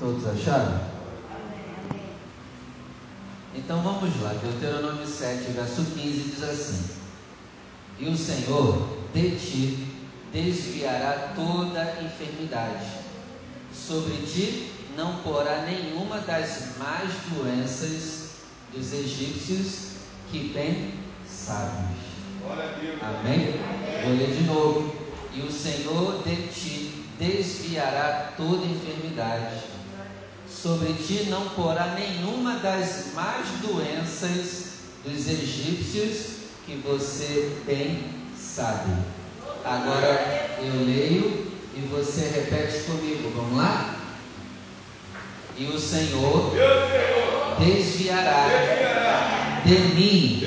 [0.00, 0.80] Todos acharam?
[3.54, 6.90] Então vamos lá, Deuteronômio 7, verso 15 diz assim:
[7.98, 9.88] E o Senhor de ti
[10.32, 12.86] desviará toda enfermidade,
[13.74, 18.30] sobre ti não porá nenhuma das más doenças
[18.72, 19.96] dos egípcios
[20.30, 20.94] que bem
[21.28, 22.00] sabes.
[23.02, 23.52] Amém?
[24.02, 24.94] Vou ler de novo.
[25.34, 29.79] E o Senhor de ti desviará toda enfermidade
[30.62, 34.70] sobre ti não porá nenhuma das más doenças
[35.04, 38.04] dos egípcios que você bem
[38.36, 38.92] sabe.
[39.64, 43.32] Agora eu leio e você repete comigo.
[43.34, 43.96] Vamos lá?
[45.56, 46.52] E o Senhor
[47.58, 48.46] desviará
[49.64, 50.42] de mim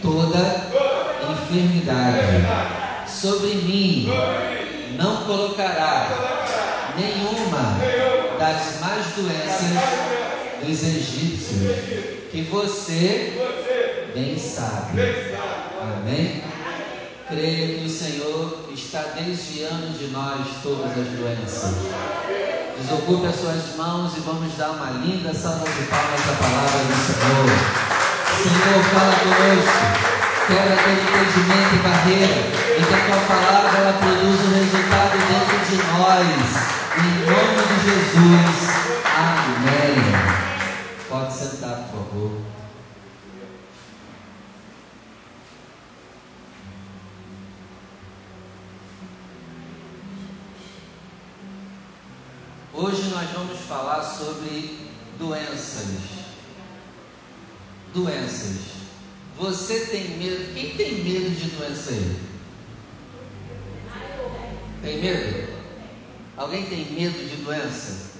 [0.00, 0.70] toda
[1.32, 3.10] enfermidade.
[3.10, 4.06] Sobre mim
[4.96, 6.03] não colocará
[8.44, 9.72] das mais doenças
[10.62, 13.32] dos egípcios, que você
[14.14, 15.00] bem sabe.
[15.80, 16.44] Amém?
[17.26, 21.74] Creio que o Senhor está desviando de nós todas as doenças.
[22.78, 26.94] Desocupe as suas mãos e vamos dar uma linda salva de palmas à palavra do
[27.00, 27.48] Senhor.
[28.42, 30.04] Senhor, fala conosco.
[30.48, 32.74] Quebra todo impedimento e barreira.
[32.76, 37.53] E que a tua palavra ela produza um resultado dentro de nós em nome
[37.84, 39.04] Jesus.
[39.04, 39.94] Amém.
[41.06, 42.40] Pode sentar, por favor.
[52.72, 54.78] Hoje nós vamos falar sobre
[55.18, 55.88] doenças.
[57.92, 58.56] Doenças.
[59.38, 60.54] Você tem medo?
[60.54, 62.16] Quem tem medo de doença aí?
[64.82, 65.53] Tem medo?
[66.36, 68.12] Alguém tem medo de doença?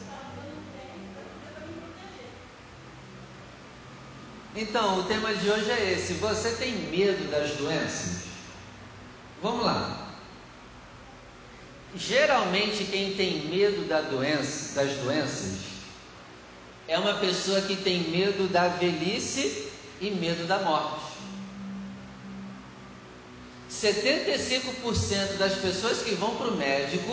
[4.56, 6.14] Então, o tema de hoje é esse.
[6.14, 8.24] Você tem medo das doenças?
[9.42, 10.12] Vamos lá.
[11.96, 15.74] Geralmente, quem tem medo da doença, das doenças
[16.86, 19.68] é uma pessoa que tem medo da velhice
[20.00, 21.14] e medo da morte.
[23.70, 27.12] 75% das pessoas que vão para o médico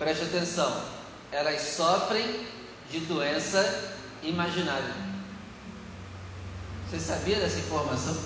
[0.00, 0.82] Preste atenção,
[1.30, 2.46] elas sofrem
[2.90, 4.94] de doença imaginária.
[6.88, 8.16] Você sabia dessa informação?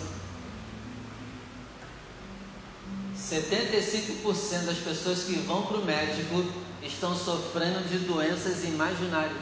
[3.19, 6.45] 75% das pessoas que vão para o médico
[6.81, 9.37] estão sofrendo de doenças imaginárias.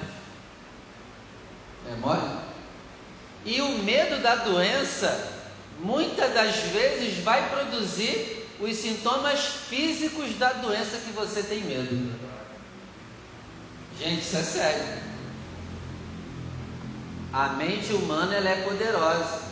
[1.87, 2.39] É mole?
[3.45, 5.35] E o medo da doença,
[5.81, 12.17] muitas das vezes, vai produzir os sintomas físicos da doença que você tem medo.
[13.99, 15.03] Gente, isso é sério.
[17.33, 19.43] A mente humana ela é poderosa.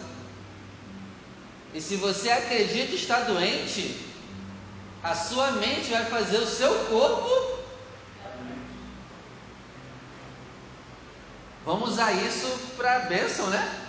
[1.75, 3.97] E se você acredita estar doente,
[5.03, 7.59] a sua mente vai fazer o seu corpo.
[11.65, 12.47] Vamos usar isso
[12.77, 13.87] para a bênção, né?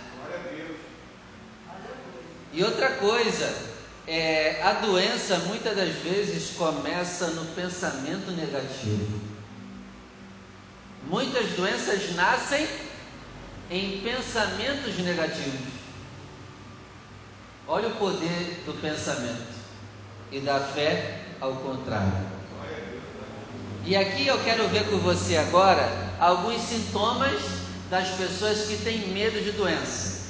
[2.53, 3.70] E outra coisa,
[4.11, 9.21] é, a doença muitas das vezes começa no pensamento negativo.
[11.07, 12.67] Muitas doenças nascem
[13.69, 15.71] em pensamentos negativos.
[17.65, 19.55] Olha o poder do pensamento
[20.29, 22.11] e da fé ao contrário.
[23.85, 25.89] E aqui eu quero ver com você agora
[26.19, 27.41] alguns sintomas
[27.89, 30.20] das pessoas que têm medo de doença.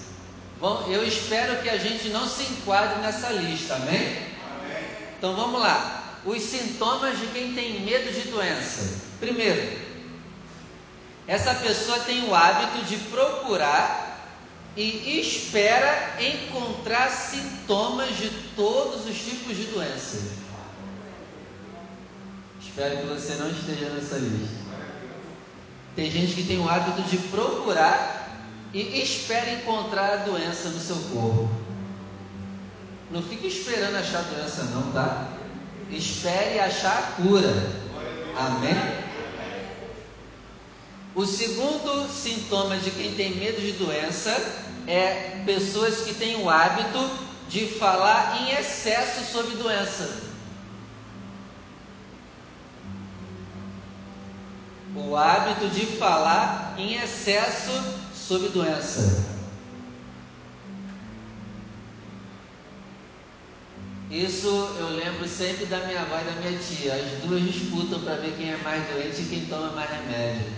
[0.62, 3.98] Bom, eu espero que a gente não se enquadre nessa lista, amém?
[3.98, 4.88] amém?
[5.18, 6.20] Então vamos lá.
[6.24, 9.02] Os sintomas de quem tem medo de doença.
[9.20, 9.80] Primeiro,
[11.28, 14.30] essa pessoa tem o hábito de procurar
[14.78, 20.34] e espera encontrar sintomas de todos os tipos de doenças.
[22.62, 24.62] Espero que você não esteja nessa lista.
[25.96, 28.21] Tem gente que tem o hábito de procurar
[28.74, 31.50] e espere encontrar a doença no seu corpo.
[33.10, 35.28] Não fique esperando achar a doença, não, tá?
[35.90, 37.54] Espere achar a cura.
[38.38, 38.76] Amém?
[41.14, 44.32] O segundo sintoma de quem tem medo de doença
[44.88, 47.10] é pessoas que têm o hábito
[47.50, 50.32] de falar em excesso sobre doença.
[54.96, 58.01] O hábito de falar em excesso
[58.32, 59.26] sobre doença.
[64.10, 64.48] Isso
[64.80, 66.96] eu lembro sempre da minha avó e da minha tia.
[66.96, 70.50] As duas disputam para ver quem é mais doente e quem toma mais remédio.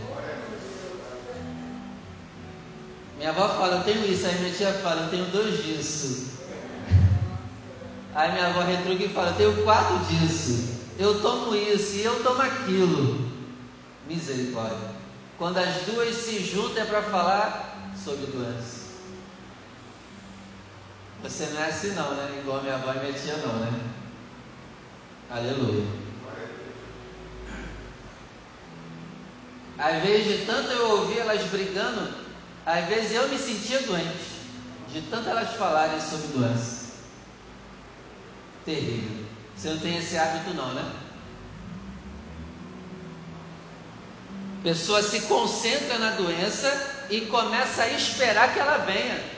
[3.18, 4.28] Minha avó fala, eu tenho isso.
[4.28, 6.28] Aí minha tia fala, eu tenho dois disso.
[8.14, 10.78] Aí minha avó retruca e fala, eu tenho quatro disso.
[11.00, 13.31] Eu tomo isso e eu tomo aquilo.
[14.08, 14.93] Misericórdia.
[15.38, 18.83] Quando as duas se juntam é para falar sobre doença.
[21.24, 22.39] Você não é assim não, né?
[22.41, 23.80] Igual minha avó e minha tia não, né?
[25.30, 25.85] Aleluia.
[29.77, 32.13] Às vezes, de tanto eu ouvir elas brigando,
[32.65, 34.41] às vezes eu me sentia doente,
[34.89, 36.94] de tanto elas falarem sobre doença.
[38.63, 39.25] Terrível.
[39.56, 41.02] Você não tem esse hábito, não, né?
[44.63, 49.33] Pessoa se concentra na doença e começa a esperar que ela venha.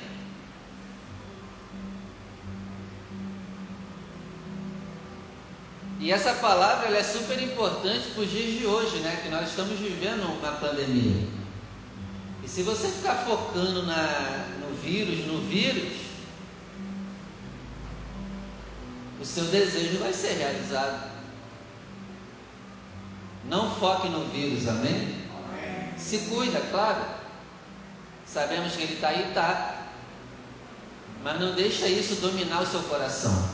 [6.00, 9.20] E essa palavra é super importante para os dias de hoje, né?
[9.24, 11.28] Que nós estamos vivendo uma pandemia.
[12.44, 15.94] E se você ficar focando na, no vírus, no vírus,
[19.20, 21.15] o seu desejo vai ser realizado.
[23.48, 24.92] Não foque no vírus, amém?
[24.94, 25.94] amém.
[25.98, 27.04] Se cuida, claro.
[28.26, 29.76] Sabemos que ele está aí, está.
[31.24, 33.50] Mas não deixa isso dominar o seu coração.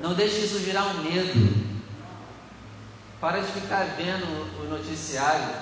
[0.00, 1.60] Não deixe isso virar um medo.
[3.20, 4.24] Para de ficar vendo
[4.60, 5.54] o noticiário,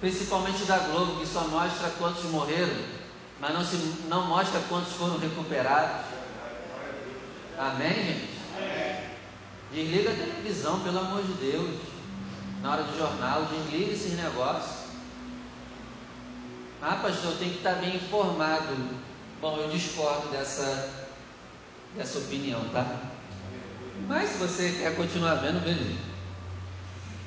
[0.00, 2.76] principalmente da Globo, que só mostra quantos morreram,
[3.40, 3.76] mas não, se,
[4.08, 6.06] não mostra quantos foram recuperados.
[7.58, 8.35] Amém, gente?
[9.72, 11.80] Desliga a televisão, pelo amor de Deus.
[12.62, 14.86] Na hora do jornal, desliga esses negócios.
[16.80, 18.76] Ah, pastor, eu tenho que estar bem informado.
[19.40, 21.06] Bom, eu discordo dessa
[21.98, 22.84] essa opinião, tá?
[24.06, 25.98] Mas se você quer continuar vendo, beleza.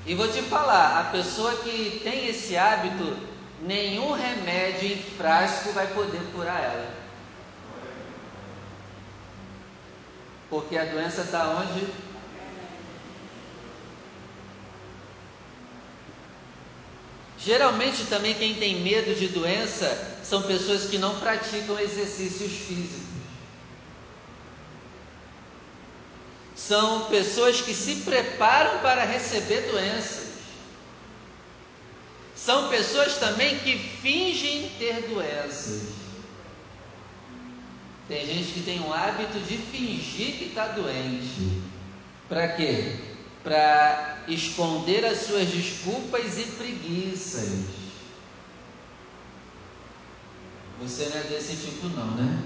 [0.05, 3.17] E vou te falar, a pessoa que tem esse hábito,
[3.61, 6.93] nenhum remédio em frasco vai poder curar ela.
[10.49, 11.87] Porque a doença está onde?
[17.39, 23.09] Geralmente também quem tem medo de doença são pessoas que não praticam exercícios físicos.
[26.69, 30.27] são pessoas que se preparam para receber doenças.
[32.35, 35.87] São pessoas também que fingem ter doenças.
[38.07, 41.61] Tem gente que tem o hábito de fingir que está doente.
[42.27, 43.08] Para quê?
[43.43, 47.65] Para esconder as suas desculpas e preguiças.
[50.81, 52.43] Você não é desse tipo, não, né?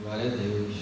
[0.00, 0.74] Glória a Deus.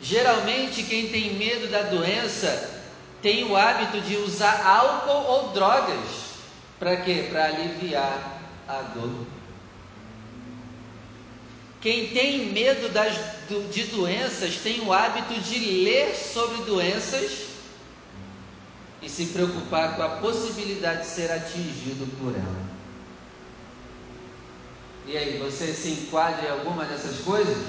[0.00, 2.80] Geralmente, quem tem medo da doença
[3.20, 6.30] tem o hábito de usar álcool ou drogas.
[6.78, 7.28] Para quê?
[7.30, 9.26] Para aliviar a dor.
[11.80, 13.16] Quem tem medo das,
[13.72, 17.46] de doenças tem o hábito de ler sobre doenças
[19.00, 22.70] e se preocupar com a possibilidade de ser atingido por ela.
[25.06, 27.66] E aí, você se enquadra em alguma dessas coisas?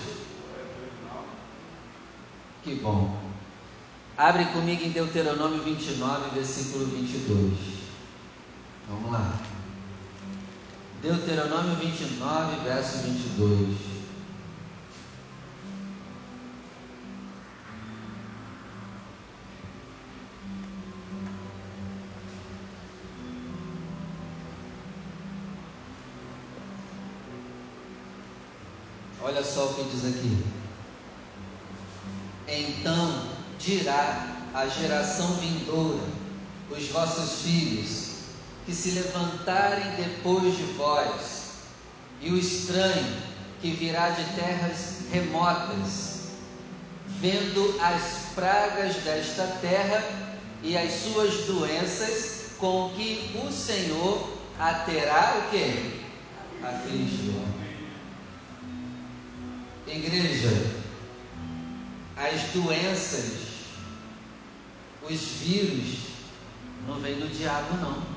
[2.64, 3.18] Que bom.
[4.18, 7.54] Abre comigo em Deuteronômio 29, versículo 22.
[8.90, 9.40] Vamos lá.
[11.02, 13.91] Deuteronômio 29, verso 22.
[29.24, 30.44] Olha só o que diz aqui.
[32.48, 33.28] Então
[33.60, 36.04] dirá a geração vindoura,
[36.70, 38.12] os vossos filhos,
[38.66, 41.42] que se levantarem depois de vós,
[42.20, 43.18] e o estranho
[43.62, 46.30] que virá de terras remotas,
[47.20, 50.04] vendo as pragas desta terra
[50.64, 56.02] e as suas doenças, com que o Senhor a terá o que?
[56.64, 57.61] Afligido.
[59.92, 60.50] Igreja,
[62.16, 63.52] as doenças,
[65.10, 65.98] os vírus,
[66.88, 68.12] não vem do diabo, não.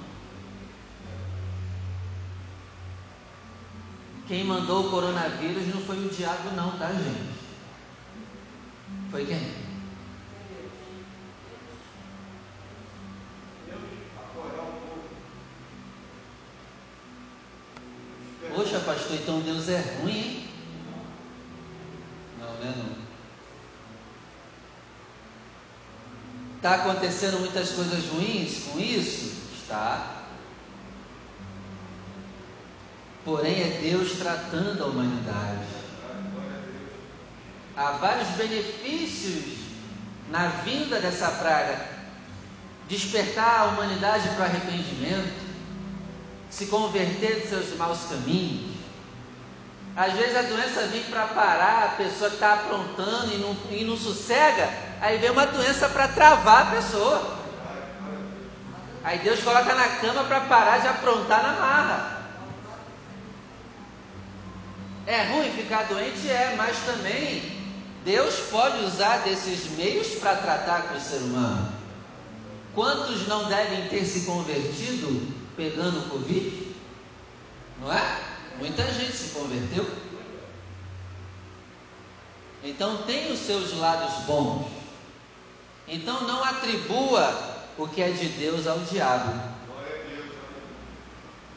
[4.26, 7.34] Quem mandou o coronavírus não foi o diabo, não, tá, gente?
[9.10, 9.64] Foi quem?
[18.54, 20.48] Poxa, pastor, então Deus é ruim, hein?
[22.38, 23.04] Não, não é não.
[26.64, 29.34] Está acontecendo muitas coisas ruins com isso?
[29.54, 30.14] Está.
[33.22, 35.66] porém é Deus tratando a humanidade.
[37.76, 39.58] Há vários benefícios
[40.30, 41.86] na vinda dessa praga.
[42.88, 45.44] Despertar a humanidade para o arrependimento,
[46.48, 48.74] se converter dos seus maus caminhos.
[49.94, 53.84] Às vezes a doença vem para parar a pessoa que está aprontando e não, e
[53.84, 54.66] não sossega,
[55.04, 57.36] aí vem uma doença para travar a pessoa.
[59.04, 62.24] Aí Deus coloca na cama para parar de aprontar na marra.
[65.06, 66.26] É ruim ficar doente?
[66.26, 67.60] É, mas também
[68.02, 71.70] Deus pode usar desses meios para tratar com o ser humano.
[72.74, 76.74] Quantos não devem ter se convertido pegando Covid?
[77.78, 78.20] Não é?
[78.58, 79.86] Muita gente se converteu.
[82.62, 84.83] Então tem os seus lados bons.
[85.86, 89.54] Então não atribua o que é de Deus ao diabo.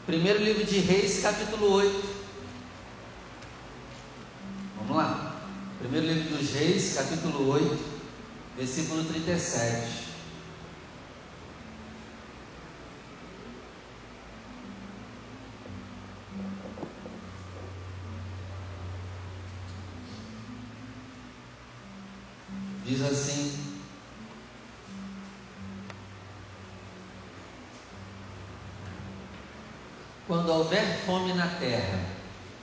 [0.06, 2.18] Primeiro livro de Reis, capítulo 8.
[4.76, 5.36] Vamos lá.
[5.78, 7.78] Primeiro livro dos Reis, capítulo 8,
[8.56, 10.08] versículo 37.
[22.84, 23.37] Diz assim:
[30.28, 31.98] Quando houver fome na terra,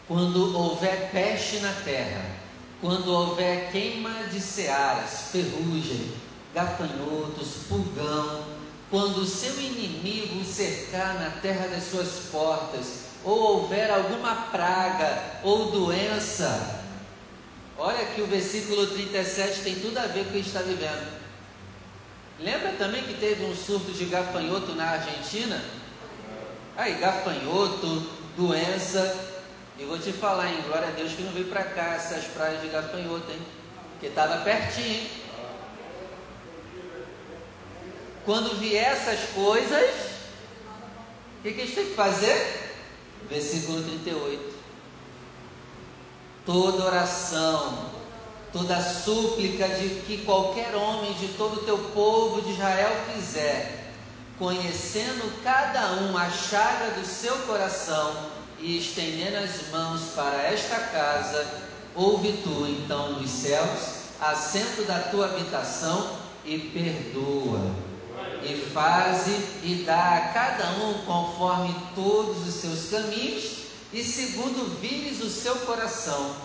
[0.07, 2.23] quando houver peste na terra,
[2.79, 6.13] quando houver queima de searas, ferrugem,
[6.53, 8.45] gafanhotos, pulgão,
[8.91, 15.71] quando o seu inimigo cercar na terra das suas portas, ou houver alguma praga ou
[15.71, 16.83] doença,
[17.79, 21.19] olha que o versículo 37 tem tudo a ver com o que está vivendo.
[22.39, 25.59] Lembra também que teve um surto de gafanhoto na Argentina?
[26.77, 28.05] Aí, gafanhoto,
[28.35, 29.33] doença.
[29.79, 30.61] E vou te falar, hein?
[30.67, 33.41] Glória a Deus que não veio para cá essas praias de gafanhoto, hein?
[33.91, 35.09] Porque estava pertinho?
[38.25, 39.89] Quando vier essas coisas,
[41.39, 42.75] o que, que a gente tem que fazer?
[43.29, 44.55] Versículo 38.
[46.45, 47.91] Toda oração,
[48.51, 53.84] toda súplica de que qualquer homem de todo o teu povo de Israel fizer,
[54.37, 61.63] conhecendo cada um a chaga do seu coração e estendendo as mãos para esta casa,
[61.93, 67.85] ouve tu então nos céus, assento da tua habitação e perdoa.
[68.43, 69.31] E faze
[69.63, 75.55] e dá a cada um conforme todos os seus caminhos e segundo vires o seu
[75.59, 76.35] coração,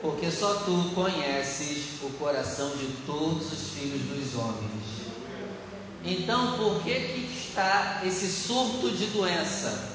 [0.00, 4.99] porque só tu conheces o coração de todos os filhos dos homens.
[6.04, 9.90] Então, por que, que está esse surto de doença?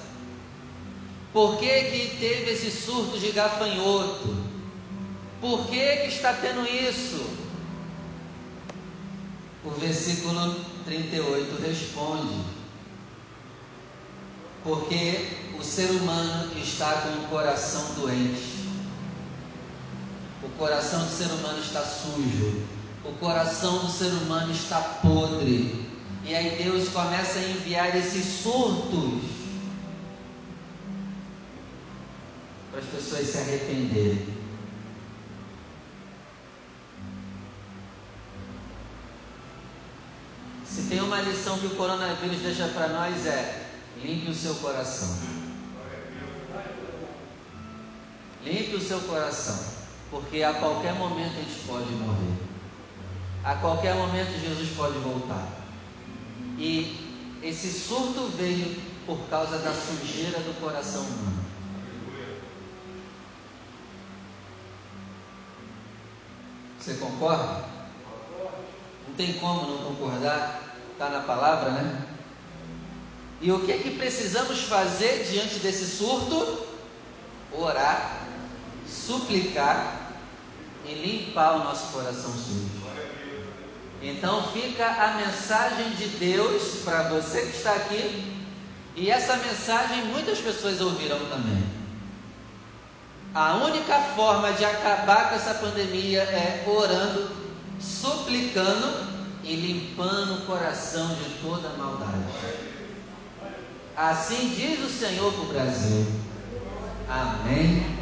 [1.34, 4.38] Por que, que teve esse surto de gafanhoto?
[5.42, 7.46] Por que, que está tendo isso?
[9.66, 12.36] O versículo 38 responde:
[14.64, 15.28] Porque
[15.60, 18.66] o ser humano está com o coração doente.
[20.44, 22.64] O coração do ser humano está sujo.
[23.04, 25.85] O coração do ser humano está podre.
[26.28, 29.22] E aí Deus começa a enviar esses surtos
[32.72, 34.36] para as pessoas se arrependerem.
[40.66, 43.68] Se tem uma lição que o coronavírus deixa para nós é
[44.04, 45.20] limpe o seu coração.
[48.44, 49.64] Limpe o seu coração,
[50.10, 52.34] porque a qualquer momento a gente pode morrer.
[53.44, 55.65] A qualquer momento Jesus pode voltar.
[56.58, 61.46] E esse surto veio por causa da sujeira do coração humano.
[66.80, 67.66] Você concorda?
[69.08, 72.06] Não tem como não concordar, está na palavra, né?
[73.42, 76.66] E o que é que precisamos fazer diante desse surto?
[77.52, 78.28] Orar,
[78.88, 80.12] suplicar
[80.86, 82.85] e limpar o nosso coração sujo.
[84.08, 88.36] Então fica a mensagem de Deus para você que está aqui,
[88.96, 91.66] e essa mensagem muitas pessoas ouvirão também.
[93.34, 97.32] A única forma de acabar com essa pandemia é orando,
[97.80, 99.08] suplicando
[99.44, 102.26] e limpando o coração de toda maldade.
[103.98, 106.06] Assim diz o Senhor para o Brasil.
[107.10, 107.98] Amém.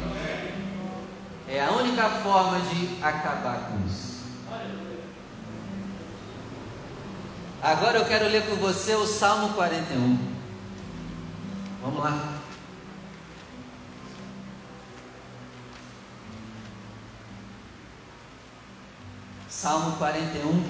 [1.48, 4.13] É a única forma de acabar com isso.
[7.64, 10.18] Agora eu quero ler com você o Salmo 41.
[11.80, 12.38] Vamos lá.
[19.48, 20.62] Salmo 41,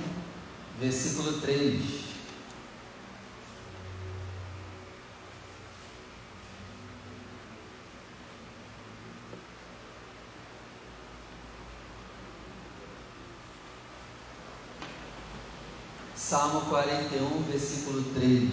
[0.78, 2.13] versículo 3.
[16.26, 18.50] Salmo 41, versículo 3.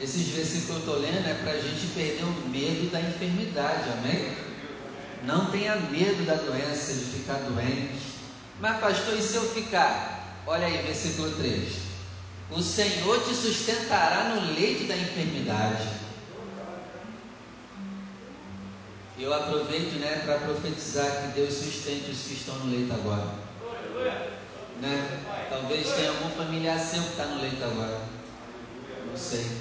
[0.00, 3.90] Esses versículos que eu estou lendo é para a gente perder o medo da enfermidade,
[3.90, 4.34] amém?
[5.24, 8.00] Não tenha medo da doença, de ficar doente.
[8.58, 10.42] Mas, pastor, e se eu ficar?
[10.46, 11.74] Olha aí, versículo 3.
[12.52, 15.88] O Senhor te sustentará no leito da enfermidade.
[19.18, 23.41] Eu aproveito né, para profetizar que Deus sustente os que estão no leito agora.
[24.80, 25.22] Né?
[25.48, 28.00] Talvez tenha algum familiar seu que está no leito agora.
[29.08, 29.58] Não sei.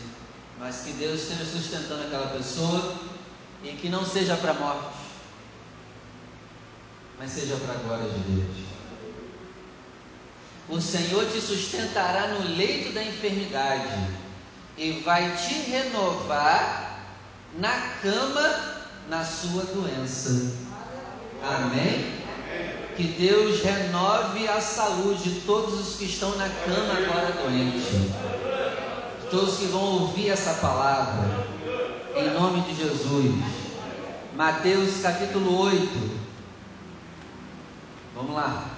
[0.57, 2.95] Mas que Deus esteja sustentando aquela pessoa
[3.63, 4.97] e que não seja para a morte,
[7.17, 8.71] mas seja para a glória de Deus.
[10.69, 14.07] O Senhor te sustentará no leito da enfermidade
[14.77, 17.03] e vai te renovar
[17.57, 20.53] na cama na sua doença.
[21.43, 22.20] Amém?
[23.01, 27.87] Que Deus renove a saúde de todos os que estão na cama agora doentes.
[29.31, 31.47] Todos que vão ouvir essa palavra.
[32.15, 33.43] Em nome de Jesus.
[34.35, 36.19] Mateus capítulo 8.
[38.13, 38.69] Vamos lá.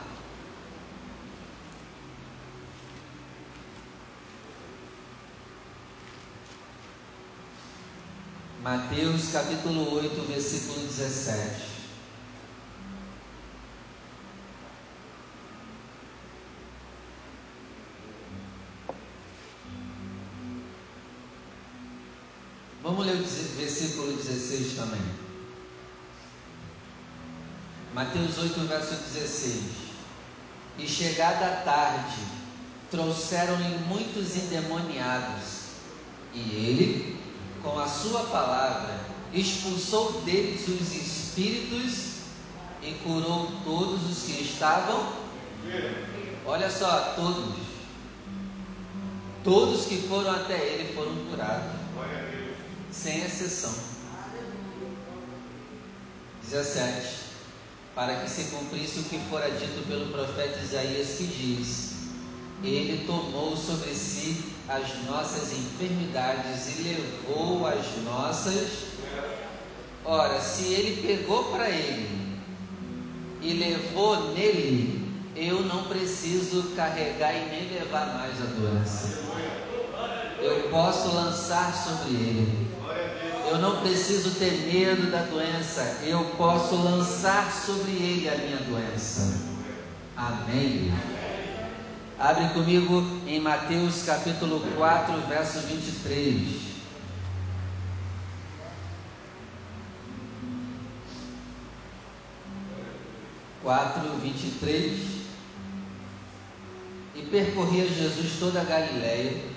[8.62, 11.73] Mateus capítulo 8, versículo 17.
[22.96, 25.02] Vamos ler o versículo 16 também.
[27.92, 29.64] Mateus 8, verso 16.
[30.78, 32.22] E chegada a tarde,
[32.92, 35.62] trouxeram-lhe muitos endemoniados,
[36.36, 37.20] e ele,
[37.64, 39.00] com a sua palavra,
[39.34, 42.18] expulsou deles os espíritos
[42.84, 45.14] e curou todos os que estavam.
[46.46, 47.56] Olha só, todos.
[49.44, 51.83] Todos que foram até ele foram curados
[52.94, 53.74] sem exceção.
[56.50, 57.24] 17.
[57.96, 61.94] Para que se cumprisse o que fora dito pelo profeta Isaías, que diz:
[62.64, 68.94] Ele tomou sobre si as nossas enfermidades e levou as nossas.
[70.06, 72.40] Ora, se ele pegou para ele
[73.42, 75.04] e levou nele,
[75.36, 79.24] eu não preciso carregar e nem levar mais a doença.
[80.42, 82.74] Eu posso lançar sobre ele.
[83.54, 89.40] Eu não preciso ter medo da doença, eu posso lançar sobre ele a minha doença.
[90.18, 90.92] Amém.
[92.18, 96.62] Abre comigo em Mateus capítulo 4, verso 23.
[103.62, 105.00] Quatro, vinte e três.
[107.14, 109.53] E percorria Jesus toda a Galiléia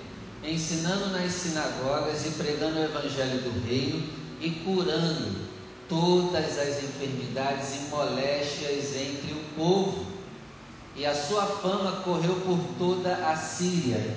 [0.47, 4.07] ensinando nas sinagogas e pregando o evangelho do reino
[4.39, 5.47] e curando
[5.89, 10.05] todas as enfermidades e moléstias entre o povo.
[10.95, 14.15] E a sua fama correu por toda a Síria,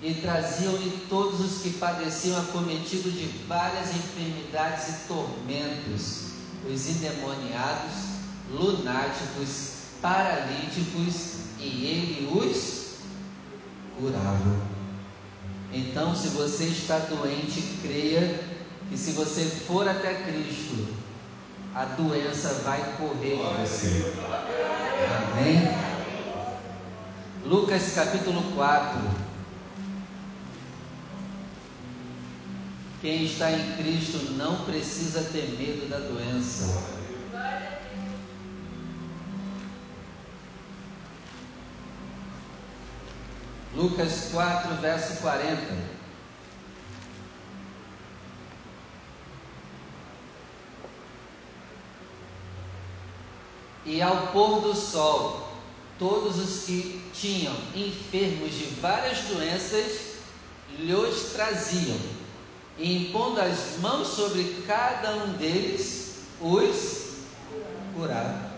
[0.00, 6.22] e traziam-lhe todos os que padeciam acometidos de várias enfermidades e tormentos,
[6.68, 7.92] os endemoniados,
[8.50, 12.96] lunáticos, paralíticos, e ele os
[13.96, 14.71] curava.
[15.74, 18.40] Então, se você está doente, creia
[18.90, 20.86] que se você for até Cristo,
[21.74, 24.12] a doença vai correr de você.
[25.32, 25.92] Amém?
[27.46, 29.00] Lucas capítulo 4.
[33.00, 37.00] Quem está em Cristo não precisa ter medo da doença.
[43.74, 46.02] Lucas 4, verso 40.
[53.84, 55.48] E ao pôr do sol,
[55.98, 60.16] todos os que tinham enfermos de várias doenças
[60.78, 61.98] lhes traziam,
[62.78, 67.16] e impondo as mãos sobre cada um deles, os
[67.94, 68.51] curava.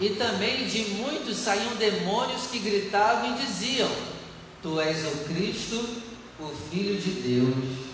[0.00, 3.90] E também de muitos saíam demônios que gritavam e diziam:
[4.62, 6.02] Tu és o Cristo,
[6.40, 7.84] o Filho de Deus.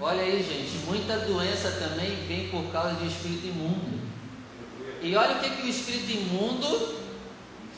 [0.00, 4.00] Olha aí, gente, muita doença também vem por causa de espírito imundo.
[5.00, 7.02] E olha o que, que o espírito imundo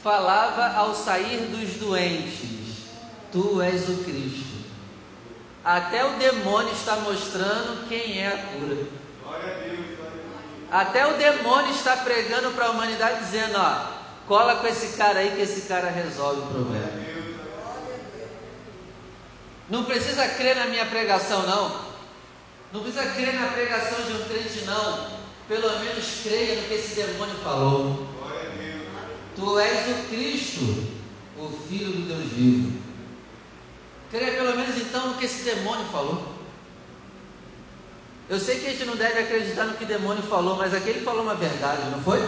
[0.02, 2.86] falava ao sair dos doentes:
[3.30, 4.54] Tu és o Cristo.
[5.62, 8.86] Até o demônio está mostrando quem é a cura.
[10.74, 13.86] Até o demônio está pregando para a humanidade dizendo: Ó,
[14.26, 16.90] cola com esse cara aí que esse cara resolve o problema.
[19.70, 21.80] Não precisa crer na minha pregação, não.
[22.72, 25.10] Não precisa crer na pregação de um crente, não.
[25.46, 28.08] Pelo menos creia no que esse demônio falou.
[29.36, 30.88] Tu és o Cristo,
[31.38, 32.82] o Filho do Deus vivo.
[34.10, 36.33] Creia pelo menos então no que esse demônio falou.
[38.28, 41.00] Eu sei que a gente não deve acreditar no que o demônio falou, mas aquele
[41.04, 42.20] falou uma verdade, não foi?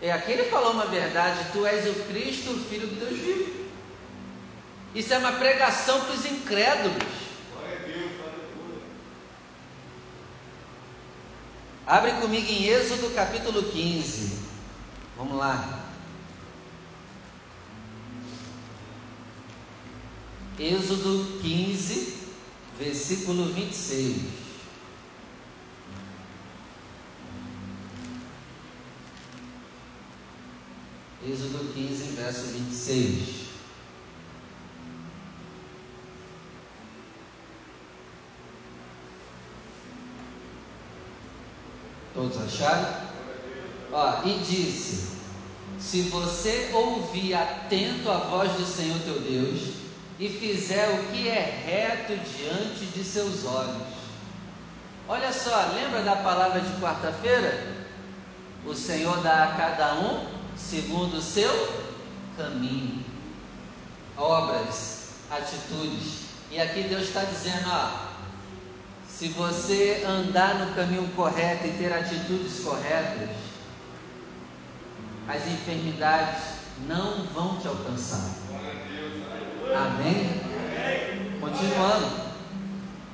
[0.00, 3.62] É aquele falou uma verdade, tu és o Cristo, o Filho do Deus vivo.
[4.94, 7.22] Isso é uma pregação para os incrédulos.
[11.86, 14.38] Abre comigo em Êxodo capítulo 15.
[15.16, 15.80] Vamos lá.
[20.58, 22.16] Êxodo 15,
[22.78, 24.41] versículo 26.
[31.24, 33.42] Êxodo 15, verso 26.
[42.12, 43.02] Todos acharam?
[43.92, 45.12] Ó, e disse:
[45.78, 49.74] Se você ouvir atento a voz do Senhor teu Deus,
[50.18, 53.86] e fizer o que é reto diante de seus olhos.
[55.08, 57.76] Olha só, lembra da palavra de quarta-feira?
[58.66, 60.31] O Senhor dá a cada um
[60.68, 61.50] segundo o seu
[62.36, 63.04] caminho,
[64.16, 66.22] obras, atitudes.
[66.50, 68.12] E aqui Deus está dizendo: ó,
[69.08, 73.30] se você andar no caminho correto e ter atitudes corretas,
[75.28, 76.42] as enfermidades
[76.86, 78.30] não vão te alcançar.
[79.74, 80.40] Amém?
[81.40, 82.32] Continuando.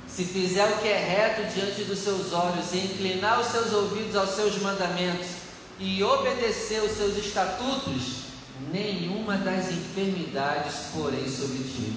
[0.08, 4.16] Se fizer o que é reto diante dos seus olhos e inclinar os seus ouvidos
[4.16, 5.37] aos seus mandamentos
[5.80, 8.24] e obedecer os seus estatutos,
[8.72, 11.92] nenhuma das enfermidades porém sobre ti.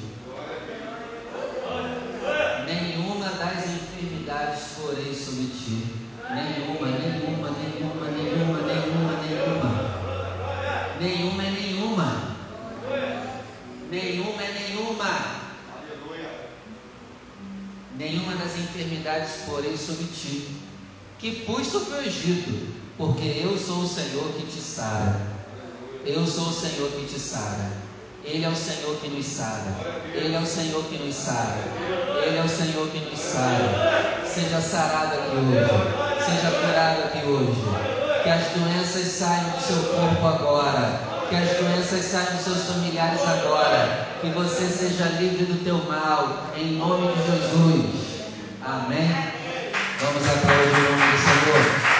[2.65, 6.01] Nenhuma das enfermidades porém sobre ti.
[6.29, 10.01] Nenhuma, nenhuma, nenhuma, nenhuma, nenhuma, nenhuma.
[11.01, 12.37] Nenhuma é nenhuma.
[13.89, 15.41] Nenhuma é nenhuma.
[17.97, 20.55] Nenhuma das enfermidades porém sobre ti.
[21.17, 25.21] Que pus sobre o Egito, porque eu sou o Senhor que te sara.
[26.05, 27.81] Eu sou o Senhor que te sara.
[28.23, 29.75] Ele é o Senhor que nos sara.
[30.13, 31.57] Ele é o Senhor que nos sara.
[32.23, 34.21] Ele é o Senhor que nos sara.
[34.25, 36.23] Seja sarado aqui hoje.
[36.23, 38.21] Seja curado aqui hoje.
[38.23, 40.99] Que as doenças saiam do seu corpo agora.
[41.29, 44.07] Que as doenças saiam dos seus familiares agora.
[44.21, 46.47] Que você seja livre do teu mal.
[46.55, 48.21] Em nome de Jesus.
[48.63, 49.09] Amém.
[49.99, 51.90] Vamos aplaudir o nome do Senhor.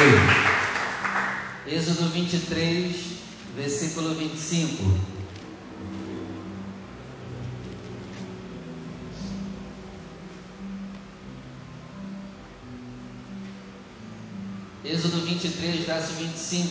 [0.00, 1.74] Glória a Deus.
[1.76, 2.96] Êxodo 23,
[3.54, 4.98] versículo 25.
[14.82, 16.68] Êxodo 23, verso 25: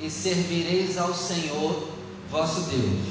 [0.00, 1.88] E servireis ao Senhor
[2.30, 3.08] vosso Deus,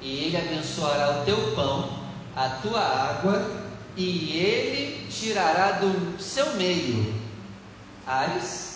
[0.00, 1.90] e Ele abençoará o teu pão,
[2.34, 3.66] a tua água,
[3.98, 7.22] e Ele tirará do seu meio
[8.06, 8.73] as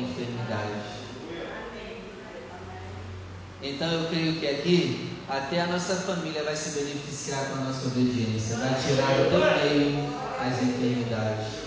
[0.00, 1.04] enfermidades.
[3.62, 7.86] Então eu creio que aqui até a nossa família vai se beneficiar com a nossa
[7.86, 11.64] obediência, vai tirar do meio as enfermidades.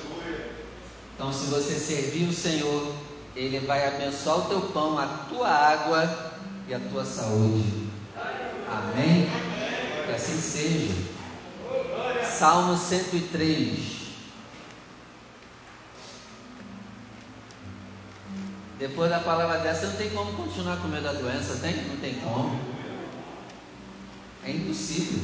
[1.15, 2.93] Então, se você servir o Senhor,
[3.35, 6.33] Ele vai abençoar o teu pão, a tua água
[6.67, 7.87] e a tua saúde.
[8.69, 9.27] Amém?
[10.05, 10.93] Que assim seja.
[12.23, 14.06] Salmo 103.
[18.79, 21.75] Depois da palavra dessa, não tem como continuar com medo da doença, tem?
[21.87, 22.59] Não tem como.
[24.43, 25.19] É impossível.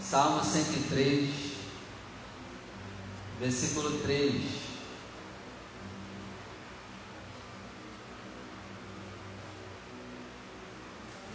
[0.00, 1.30] Salmo 103,
[3.38, 4.42] versículo 3.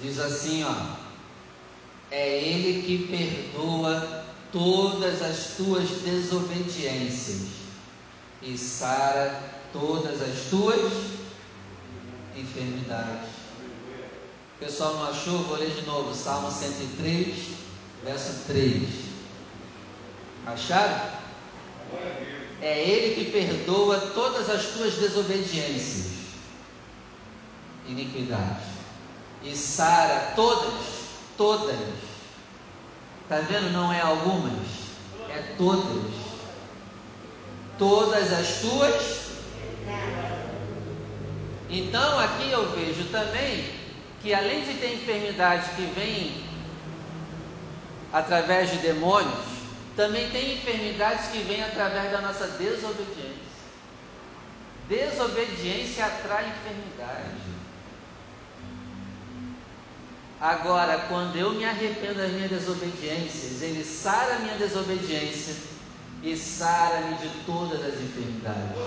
[0.02, 0.76] Diz assim, ó:
[2.12, 7.48] É Ele que perdoa todas as tuas desobediências
[8.42, 10.92] e sara todas as tuas
[12.36, 13.30] enfermidades.
[14.56, 15.40] O pessoal não achou?
[15.44, 17.36] Vou ler de novo, Salmo 103,
[18.04, 18.90] verso 3.
[20.46, 21.18] Acharam?
[22.62, 26.08] É Ele que perdoa todas as tuas desobediências,
[27.88, 28.66] iniquidades,
[29.44, 30.74] e sara todas,
[31.38, 31.78] todas.
[33.24, 33.72] Está vendo?
[33.72, 34.68] Não é algumas,
[35.30, 36.14] é todas.
[37.78, 39.27] Todas as tuas.
[41.70, 43.70] Então aqui eu vejo também
[44.22, 46.44] que além de ter enfermidade que vem
[48.12, 49.58] através de demônios,
[49.96, 53.48] também tem enfermidades que vêm através da nossa desobediência.
[54.88, 57.48] Desobediência atrai enfermidade.
[60.40, 65.77] Agora, quando eu me arrependo das minhas desobediências, Ele sara a minha desobediência
[66.24, 68.78] e sara-me de todas as enfermidades.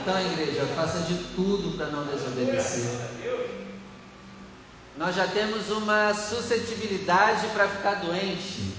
[0.00, 2.88] Então, igreja, faça de tudo para não desobedecer.
[4.96, 8.74] Nós já temos uma suscetibilidade para ficar doente.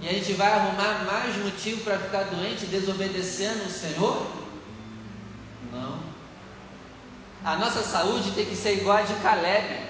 [0.00, 4.30] E a gente vai arrumar mais motivo para ficar doente desobedecendo o Senhor?
[5.72, 5.98] Não.
[7.44, 9.88] A nossa saúde tem que ser igual a de Caleb.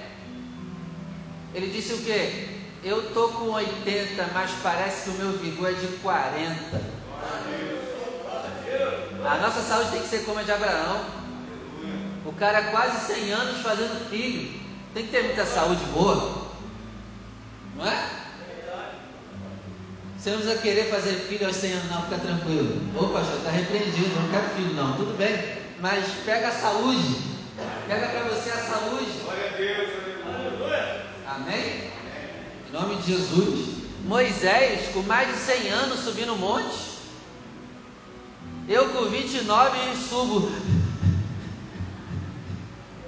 [1.54, 2.47] Ele disse o quê?
[2.82, 6.80] Eu tô com 80, mas parece que o meu vigor é de 40.
[9.24, 11.04] A nossa saúde tem que ser como a de Abraão.
[12.24, 14.60] O cara quase 100 anos fazendo filho.
[14.94, 16.48] Tem que ter muita saúde boa.
[17.76, 18.10] Não é?
[20.16, 22.82] Você não precisa querer fazer filho aos 100 anos, não, fica tranquilo.
[22.96, 24.96] Ô pastor, está repreendido, não quero filho, não.
[24.96, 27.38] Tudo bem, mas pega a saúde.
[27.86, 29.10] Pega para você a saúde.
[29.22, 29.88] Glória a Deus,
[30.26, 31.06] aleluia.
[31.26, 31.97] Amém?
[32.68, 33.78] Em nome de Jesus.
[34.04, 36.98] Moisés, com mais de 100 anos, subindo o monte.
[38.68, 40.52] Eu, com 29, subo.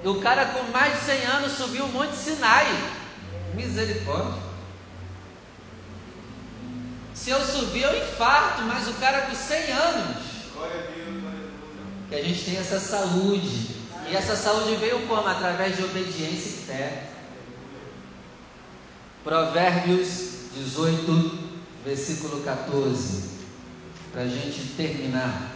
[0.03, 2.65] O cara com mais de 100 anos subiu o monte Sinai.
[3.53, 4.41] Misericórdia.
[7.13, 10.17] Se eu subir, eu infarto, mas o cara com 100 anos.
[12.09, 13.75] Que a gente tem essa saúde.
[14.09, 15.27] E essa saúde veio como?
[15.27, 17.11] Através de obediência e fé.
[19.23, 21.39] Provérbios 18,
[21.85, 23.29] versículo 14.
[24.11, 25.51] Para a gente terminar.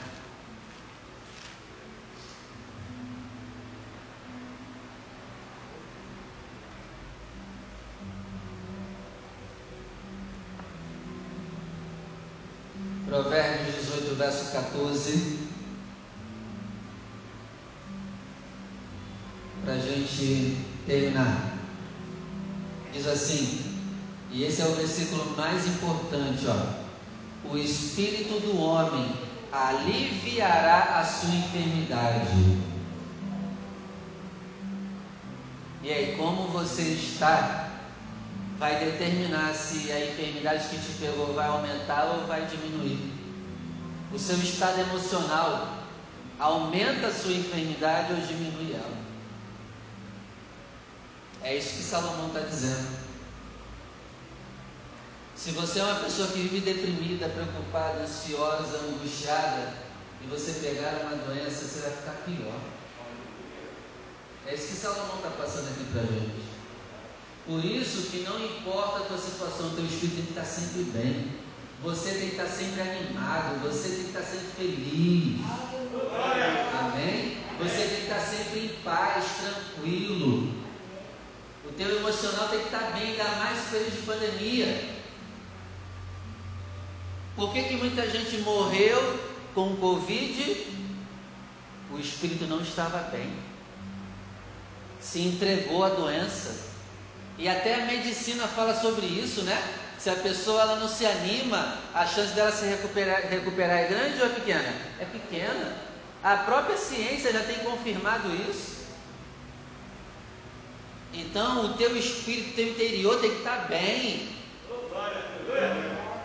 [13.08, 15.40] Provérbios 18, verso 14.
[19.64, 21.55] Para a gente terminar.
[22.96, 23.76] Diz assim,
[24.32, 27.52] e esse é o versículo mais importante, ó.
[27.52, 29.14] O espírito do homem
[29.52, 32.58] aliviará a sua enfermidade.
[35.84, 37.66] E aí, como você está
[38.58, 43.12] vai determinar se a enfermidade que te pegou vai aumentar ou vai diminuir.
[44.14, 45.80] O seu estado emocional
[46.40, 49.05] aumenta a sua enfermidade ou diminui ela.
[51.46, 52.88] É isso que Salomão está dizendo.
[55.36, 59.74] Se você é uma pessoa que vive deprimida, preocupada, ansiosa, angustiada,
[60.24, 62.60] e você pegar uma doença, você vai ficar pior.
[64.48, 66.46] É isso que Salomão está passando aqui para a gente.
[67.46, 71.32] Por isso que não importa a tua situação, teu espírito tem que estar sempre bem.
[71.84, 75.42] Você tem que estar sempre animado, você tem que estar sempre feliz.
[76.80, 77.38] Amém?
[77.60, 80.65] Você tem que estar sempre em paz, tranquilo.
[81.76, 84.96] O teu emocional tem que estar bem, ainda mais período de pandemia.
[87.36, 89.20] Por que, que muita gente morreu
[89.54, 90.68] com Covid?
[91.92, 93.30] O espírito não estava bem.
[95.02, 96.56] Se entregou à doença
[97.38, 99.62] e até a medicina fala sobre isso, né?
[100.00, 104.22] Se a pessoa ela não se anima, a chance dela se recuperar, recuperar é grande
[104.22, 104.74] ou é pequena?
[104.98, 105.76] É pequena.
[106.24, 108.75] A própria ciência já tem confirmado isso.
[111.18, 114.30] Então, o teu espírito, o teu interior tem que estar bem.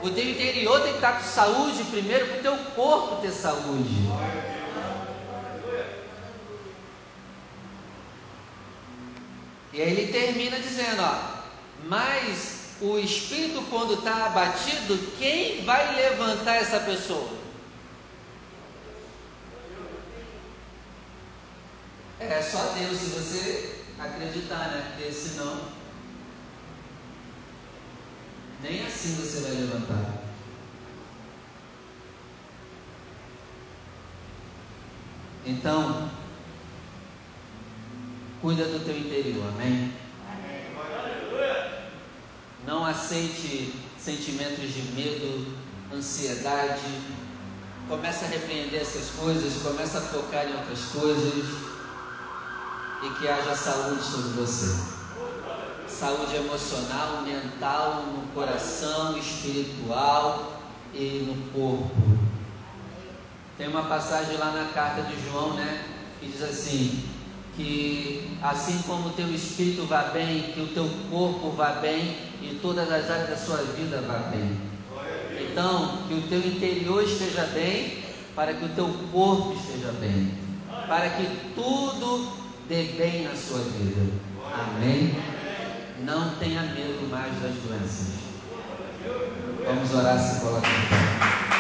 [0.03, 4.09] O teu interior tem que estar com saúde primeiro, para o teu corpo ter saúde.
[9.73, 11.43] E aí ele termina dizendo: ó,
[11.85, 17.39] mas o espírito, quando está abatido, quem vai levantar essa pessoa?
[22.19, 24.95] É só Deus, se você acreditar, né?
[24.97, 25.61] Porque senão,
[28.63, 30.21] nem assim você vai levantar.
[35.47, 36.11] Então,
[38.41, 39.93] Cuida do teu interior, amém?
[40.27, 40.63] amém.
[42.67, 45.59] Não aceite sentimentos de medo,
[45.93, 46.81] ansiedade.
[47.87, 51.45] Começa a repreender essas coisas, começa a focar em outras coisas
[53.03, 55.01] e que haja saúde sobre você.
[55.89, 60.61] Saúde emocional, mental, no coração, espiritual
[60.95, 62.19] e no corpo.
[63.59, 65.85] Tem uma passagem lá na carta de João, né?
[66.19, 67.11] Que diz assim:
[67.57, 72.59] que assim como o teu espírito vá bem, que o teu corpo vá bem e
[72.63, 74.59] todas as áreas da sua vida vá bem.
[75.41, 78.03] Então, que o teu interior esteja bem,
[78.35, 80.33] para que o teu corpo esteja bem,
[80.87, 82.40] para que tudo
[82.71, 84.01] dê bem na sua vida.
[84.55, 85.21] Amém?
[86.05, 88.15] Não tenha medo mais das doenças.
[89.67, 91.60] Vamos orar se coloca em pé.